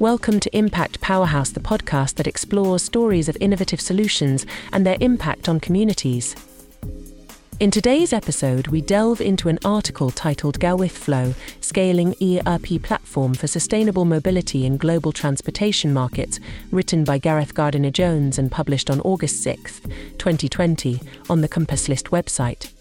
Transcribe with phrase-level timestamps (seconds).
[0.00, 5.46] Welcome to Impact Powerhouse, the podcast that explores stories of innovative solutions and their impact
[5.46, 6.34] on communities.
[7.60, 14.06] In today's episode, we delve into an article titled GoWithFlow Scaling ERP Platform for Sustainable
[14.06, 16.40] Mobility in Global Transportation Markets,
[16.70, 19.80] written by Gareth Gardiner Jones and published on August 6,
[20.16, 20.98] 2020,
[21.28, 22.72] on the Compass List website.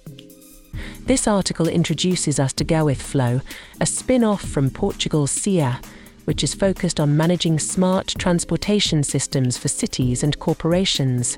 [1.01, 3.41] This article introduces us to GoWithFlow,
[3.81, 5.83] a spin off from Portugal's CEiiA
[6.25, 11.37] which is focused on managing smart transportation systems for cities and corporations.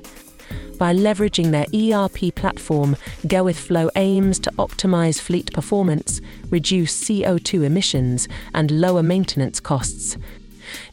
[0.78, 8.70] By leveraging their ERP platform, GoWithFlow aims to optimize fleet performance, reduce CO2 emissions, and
[8.70, 10.16] lower maintenance costs.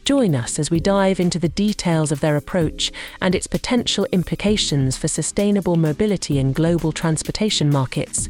[0.04, 4.96] Join us as we dive into the details of their approach and its potential implications
[4.96, 8.28] for sustainable mobility in global transportation markets.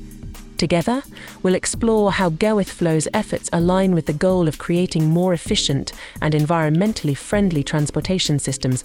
[0.60, 1.02] Together,
[1.42, 7.16] we'll explore how GoWithFlow's efforts align with the goal of creating more efficient and environmentally
[7.16, 8.84] friendly transportation systems.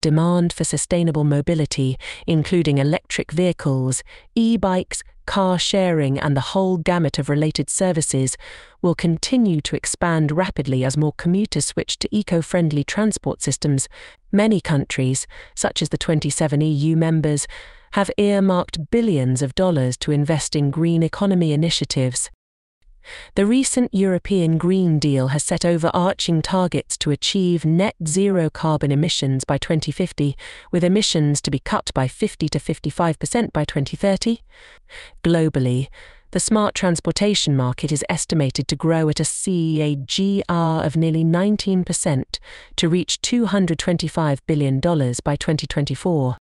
[0.00, 4.02] Demand for sustainable mobility, including electric vehicles,
[4.34, 8.36] e bikes, car sharing, and the whole gamut of related services
[8.80, 13.88] will continue to expand rapidly as more commuters switch to eco friendly transport systems.
[14.32, 17.46] Many countries, such as the 27 EU members,
[17.92, 22.30] have earmarked billions of dollars to invest in green economy initiatives.
[23.34, 29.44] The recent European Green Deal has set overarching targets to achieve net zero carbon emissions
[29.44, 30.36] by 2050,
[30.70, 34.40] with emissions to be cut by 50 to 55% by 2030.
[35.24, 35.88] Globally,
[36.32, 42.24] the smart transportation market is estimated to grow at a CAGR of nearly 19%
[42.76, 46.36] to reach $225 billion by 2024.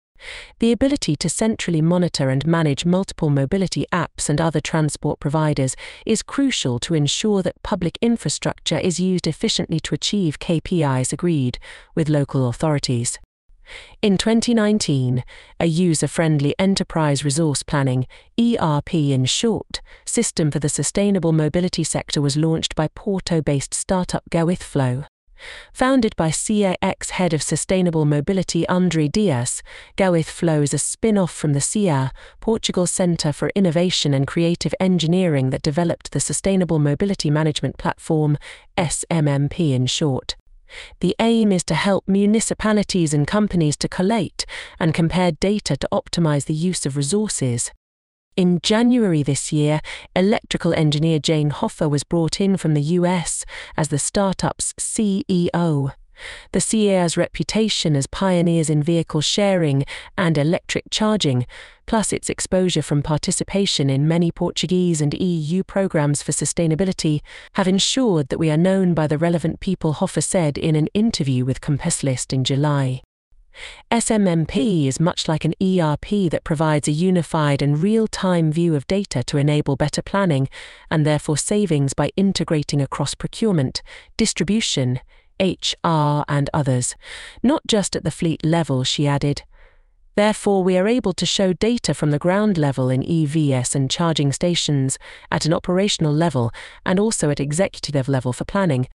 [0.58, 6.22] The ability to centrally monitor and manage multiple mobility apps and other transport providers is
[6.22, 11.58] crucial to ensure that public infrastructure is used efficiently to achieve KPIs agreed
[11.94, 13.18] with local authorities.
[14.00, 15.24] In 2019,
[15.60, 18.06] a user friendly enterprise resource planning,
[18.40, 24.24] ERP in short, system for the sustainable mobility sector was launched by Porto based startup
[24.30, 25.06] GoWithFlow.
[25.72, 29.62] Founded by CEiiA's head of sustainable mobility Andre Dias,
[29.96, 35.50] GoWithFlow is a spin off from the SIA, Portugal's Centre for Innovation and Creative Engineering
[35.50, 38.38] that developed the Sustainable Mobility Management Platform,
[38.76, 40.36] SMMP in short.
[41.00, 44.44] The aim is to help municipalities and companies to collate
[44.78, 47.70] and compare data to optimize the use of resources.
[48.38, 49.80] In January this year,
[50.14, 53.44] electrical engineer Jane Hoffer was brought in from the US
[53.76, 55.92] as the startup's CEO.
[56.52, 59.84] The CEiiA's reputation as pioneers in vehicle sharing
[60.16, 61.46] and electric charging,
[61.84, 67.22] plus its exposure from participation in many Portuguese and EU programs for sustainability,
[67.54, 71.44] have ensured that we are known by the relevant people, Hoffer said in an interview
[71.44, 73.02] with Compass List in July.
[73.90, 78.86] SMMP is much like an ERP that provides a unified and real time view of
[78.86, 80.48] data to enable better planning
[80.90, 83.82] and therefore savings by integrating across procurement,
[84.16, 85.00] distribution,
[85.40, 86.94] HR, and others.
[87.42, 89.42] Not just at the fleet level, she added.
[90.16, 94.32] Therefore, we are able to show data from the ground level in EVs and charging
[94.32, 94.98] stations,
[95.30, 96.50] at an operational level,
[96.84, 98.88] and also at executive level for planning,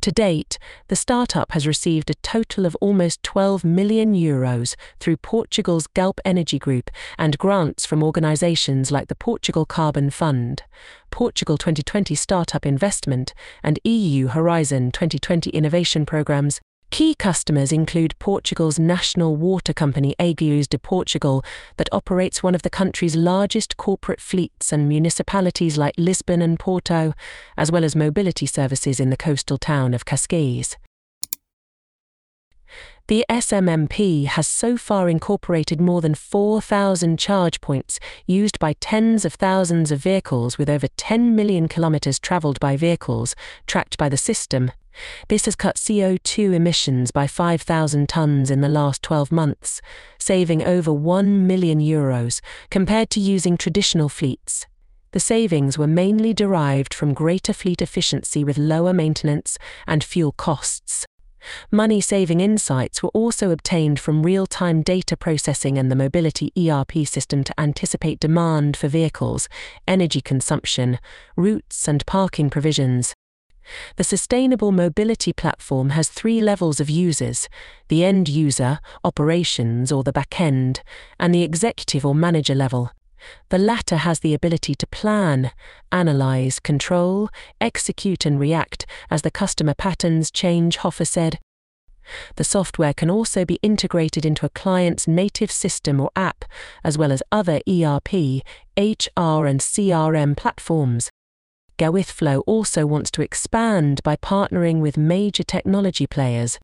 [0.00, 5.86] to date, the startup has received a total of almost 12 million euros through Portugal's
[5.86, 10.62] Galp Energy Group and grants from organisations like the Portugal Carbon Fund,
[11.10, 16.60] Portugal 2020 Startup Investment, and EU Horizon 2020 Innovation Programmes.
[16.90, 21.44] Key customers include Portugal's national water company Aguas de Portugal,
[21.76, 27.12] that operates one of the country's largest corporate fleets, and municipalities like Lisbon and Porto,
[27.56, 30.76] as well as mobility services in the coastal town of Cascais.
[33.08, 39.34] The SMMP has so far incorporated more than 4,000 charge points used by tens of
[39.34, 43.36] thousands of vehicles with over 10 million kilometres travelled by vehicles
[43.66, 44.70] tracked by the system
[45.28, 49.80] this has cut CO2 emissions by 5,000 tonnes in the last 12 months,
[50.18, 52.40] saving over 1 million euros
[52.70, 54.66] compared to using traditional fleets.
[55.12, 61.06] The savings were mainly derived from greater fleet efficiency with lower maintenance and fuel costs.
[61.70, 67.06] Money saving insights were also obtained from real time data processing and the mobility ERP
[67.06, 69.48] system to anticipate demand for vehicles,
[69.86, 70.98] energy consumption,
[71.36, 73.14] routes, and parking provisions.
[73.96, 77.48] The Sustainable Mobility Platform has three levels of users
[77.88, 80.82] the end user, operations, or the back end,
[81.20, 82.90] and the executive or manager level.
[83.48, 85.52] The latter has the ability to plan,
[85.92, 87.28] analyze, control,
[87.60, 91.38] execute, and react as the customer patterns change, Hoffer said.
[92.36, 96.44] The software can also be integrated into a client's native system or app,
[96.84, 98.42] as well as other ERP,
[98.76, 101.10] HR, and CRM platforms.
[101.78, 106.58] GoWithFlow also wants to expand by partnering with major technology players.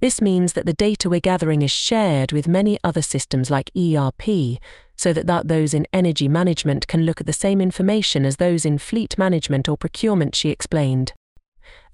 [0.00, 4.58] This means that the data we're gathering is shared with many other systems like ERP,
[5.02, 8.64] so that, that those in energy management can look at the same information as those
[8.64, 11.12] in fleet management or procurement, she explained.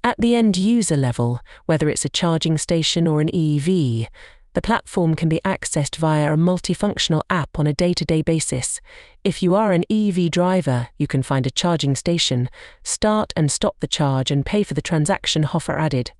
[0.05, 4.08] At the end user level, whether it's a charging station or an EV,
[4.52, 8.78] the platform can be accessed via a multifunctional app on a day to day basis.
[9.25, 12.50] If you are an EV driver, you can find a charging station,
[12.82, 16.12] start and stop the charge, and pay for the transaction Hoffer added.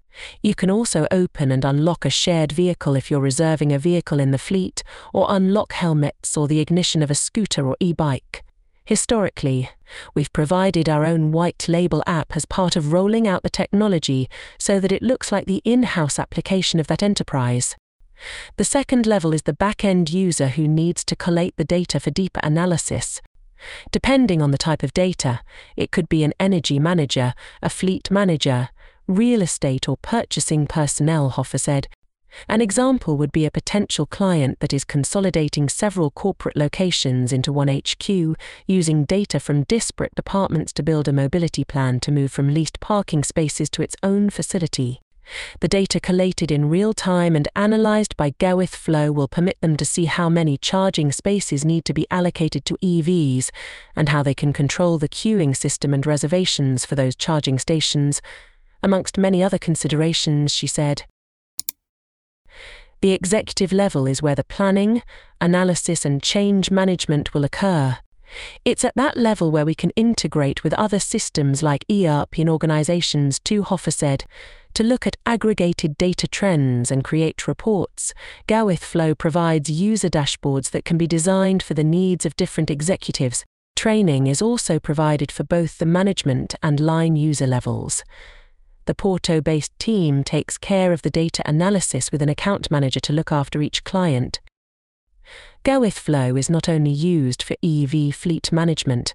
[0.43, 4.31] You can also open and unlock a shared vehicle if you're reserving a vehicle in
[4.31, 4.83] the fleet,
[5.13, 8.45] or unlock helmets or the ignition of a scooter or e bike.
[8.85, 9.69] Historically,
[10.15, 14.81] we've provided our own white label app as part of rolling out the technology so
[14.81, 17.77] that it looks like the in house application of that enterprise.
[18.57, 22.11] The second level is the back end user who needs to collate the data for
[22.11, 23.21] deeper analysis.
[23.91, 25.41] Depending on the type of data,
[25.77, 28.71] it could be an energy manager, a fleet manager,
[29.09, 31.89] real estate or purchasing personnel, Hoffer said,
[32.47, 37.69] an example would be a potential client that is consolidating several corporate locations into one
[37.69, 42.81] HQ, using data from disparate departments to build a mobility plan to move from leased
[42.81, 45.01] parking spaces to its own facility.
[45.61, 50.07] The data collated in real time and analyzed by GoWithFlow will permit them to see
[50.07, 53.51] how many charging spaces need to be allocated to EVs
[53.95, 58.23] and how they can control the queuing system and reservations for those charging stations,
[58.83, 61.05] amongst many other considerations, she said.
[63.01, 65.03] The executive level is where the planning,
[65.41, 67.99] analysis, and change management will occur.
[68.65, 73.39] It's at that level where we can integrate with other systems like ERP in organizations,
[73.39, 74.25] too, Hoffer said,
[74.75, 78.13] to look at aggregated data trends and create reports.
[78.49, 83.45] GoWithFlow provides user dashboards that can be designed for the needs of different executives.
[83.77, 88.03] Training is also provided for both the management and line user levels
[88.89, 93.13] the Porto based team takes care of the data analysis with an account manager to
[93.13, 94.41] look after each client.
[95.63, 99.15] GoWithFlow is not only used for EV fleet management.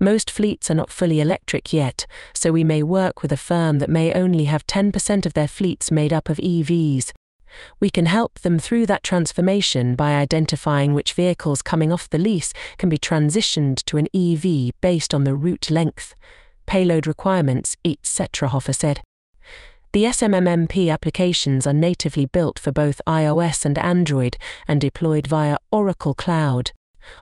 [0.00, 3.88] Most fleets are not fully electric yet, so we may work with a firm that
[3.88, 7.12] may only have 10% of their fleets made up of EVs.
[7.78, 12.52] We can help them through that transformation by identifying which vehicles coming off the lease
[12.78, 16.16] can be transitioned to an EV based on the route length
[16.68, 19.00] payload requirements, etc., Hoffer said.
[19.92, 24.36] The SMMP applications are natively built for both iOS and Android
[24.68, 26.72] and deployed via Oracle Cloud.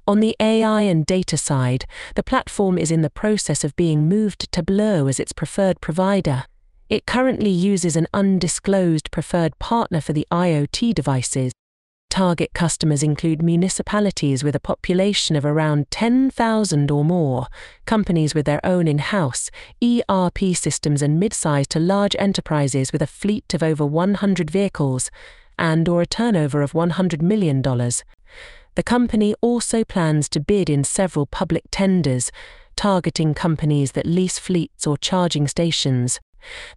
[0.05, 1.85] On the AI and data side,
[2.17, 6.45] the platform is in the process of being moved to Tableau as its preferred provider.
[6.89, 11.53] It currently uses an undisclosed preferred partner for the IoT devices,
[12.11, 17.47] Target customers include municipalities with a population of around 10,000 or more,
[17.85, 19.51] companies with their own in house
[19.83, 25.11] ERP systems, and mid sized to large enterprises with a fleet of over 100 vehicles
[25.59, 27.61] and or a turnover of $100 million.
[27.63, 32.31] The company also plans to bid in several public tenders,
[32.77, 36.21] targeting companies that lease fleets or charging stations.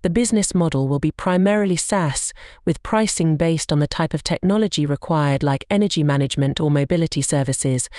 [0.02, 2.34] The business model will be primarily SaaS,
[2.66, 7.90] with pricing based on the type of technology required, like energy management or mobility services,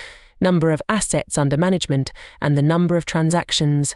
[0.40, 3.94] number of assets under management, and the number of transactions.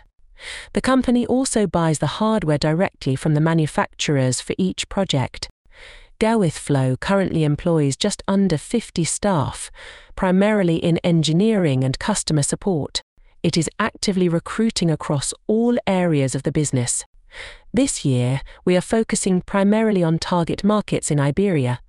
[0.73, 5.49] The company also buys the hardware directly from the manufacturers for each project.
[6.21, 9.71] GoWithFlow currently employs just under 50 staff,
[10.15, 13.03] primarily in engineering and customer support.
[13.43, 17.05] It is actively recruiting across all areas of the business.
[17.73, 21.81] This year, we are focusing primarily on target markets in Iberia.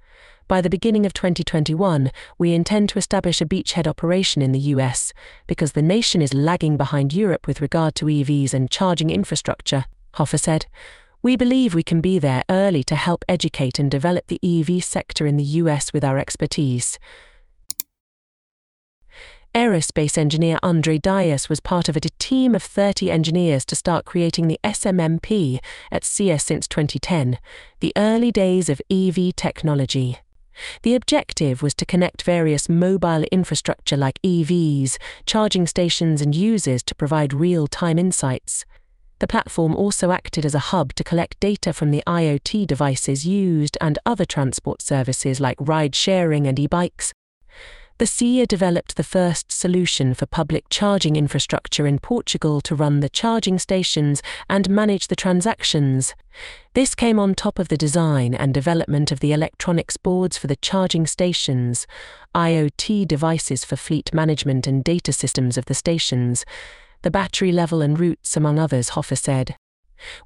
[0.47, 5.11] By the beginning of 2021, we intend to establish a beachhead operation in the US
[5.47, 10.37] because the nation is lagging behind Europe with regard to EVs and charging infrastructure, Hoffer
[10.37, 10.67] said.
[11.23, 15.25] We believe we can be there early to help educate and develop the EV sector
[15.25, 16.99] in the US with our expertise.
[19.55, 24.49] Aerospace engineer Andre Dias was part of a team of 30 engineers to start creating
[24.49, 25.59] the SMMP
[25.89, 27.39] at CS since 2010,
[27.79, 30.17] the early days of EV technology.
[30.81, 36.93] The objective was to connect various mobile infrastructure like EVs, charging stations, and users to
[36.93, 38.65] provide real time insights.
[39.19, 43.77] The platform also acted as a hub to collect data from the IoT devices used
[43.79, 47.13] and other transport services like ride sharing and e bikes,
[47.97, 53.07] The CEiiA developed the first solution for public charging infrastructure in Portugal to run the
[53.07, 56.13] charging stations and manage the transactions.
[56.73, 60.57] This came on top of the design and development of the electronics boards for the
[60.57, 61.87] charging stations,
[62.35, 66.43] IoT devices for fleet management and data systems of the stations,
[67.01, 69.55] the battery level and routes, among others, Hoffer said.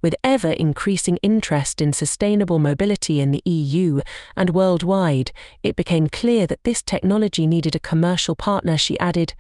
[0.01, 4.01] With ever increasing interest in sustainable mobility in the EU
[4.35, 5.31] and worldwide,
[5.63, 9.33] it became clear that this technology needed a commercial partner, she added.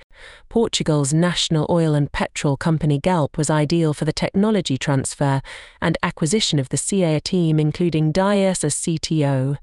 [0.49, 5.41] Portugal's national oil and petrol company Galp was ideal for the technology transfer
[5.81, 9.57] and acquisition of the CEiiA team, including Dias as CTO.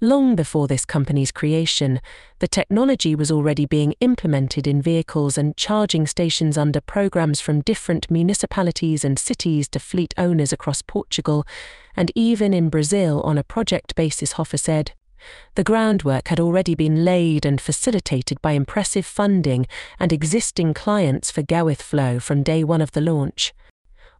[0.00, 2.00] Long before this company's creation,
[2.38, 8.10] the technology was already being implemented in vehicles and charging stations under programs from different
[8.10, 11.46] municipalities and cities to fleet owners across Portugal,
[11.96, 14.92] and even in Brazil on a project basis, Hoffer said.
[15.54, 19.66] The groundwork had already been laid and facilitated by impressive funding
[19.98, 23.54] and existing clients for Gowithflow from day one of the launch.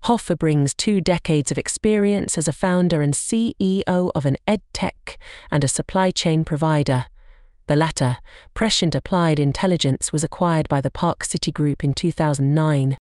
[0.05, 5.17] Hoffer brings two decades of experience as a founder and CEO of an edtech
[5.51, 7.07] and a supply chain provider.
[7.69, 8.19] The latter,
[8.53, 12.99] Prescient Applied Intelligence, was acquired by the Park City Group in 2009.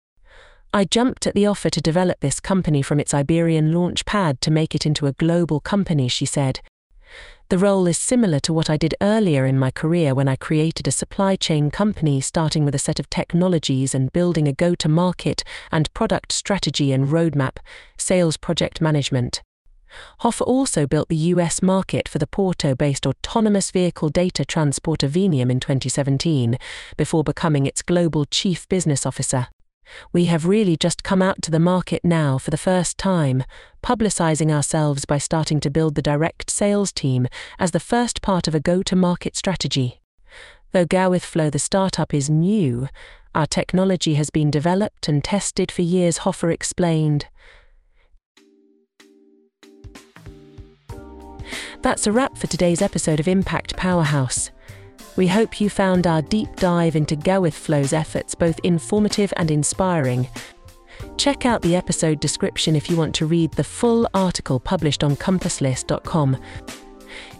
[0.74, 4.50] I jumped at the offer to develop this company from its Iberian launch pad to
[4.50, 6.58] make it into a global company, she said,
[7.50, 10.86] the role is similar to what I did earlier in my career when I created
[10.86, 14.88] a supply chain company starting with a set of technologies and building a go to
[14.88, 17.56] market and product strategy and roadmap,
[17.96, 19.42] sales project management.
[20.18, 25.50] Hoffer also built the US market for the Porto based autonomous vehicle data transporter Veniam
[25.50, 26.58] in 2017,
[26.98, 29.48] before becoming its global chief business officer.
[30.12, 33.44] We have really just come out to the market now for the first time,
[33.82, 37.26] publicising ourselves by starting to build the direct sales team
[37.58, 40.00] as the first part of a go to market strategy.
[40.72, 42.88] Though Gowithflow the startup is new,
[43.34, 47.26] our technology has been developed and tested for years, Hoffer explained.
[51.82, 54.50] That's a wrap for today's episode of Impact Powerhouse.
[55.18, 60.28] We hope you found our deep dive into Gowithflow's efforts both informative and inspiring.
[61.16, 65.16] Check out the episode description if you want to read the full article published on
[65.16, 66.36] compasslist.com.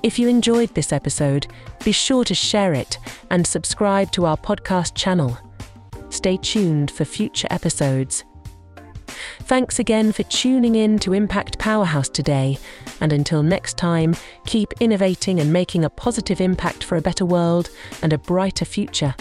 [0.03, 1.47] If you enjoyed this episode,
[1.85, 2.99] be sure to share it
[3.31, 5.39] and subscribe to our podcast channel.
[6.11, 8.25] Stay tuned for future episodes.
[9.41, 12.59] Thanks again for tuning in to Impact Powerhouse today,
[13.01, 14.15] and until next time,
[14.47, 17.71] keep innovating and making a positive impact for a better world
[18.03, 19.15] and a brighter future.